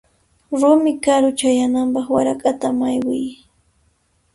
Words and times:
Rumi 0.59 0.91
karu 1.03 1.29
chayananpaq 1.39 2.07
warak'ata 2.13 2.67
maywiy. 2.79 3.27